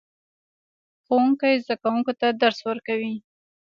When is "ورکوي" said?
2.69-3.13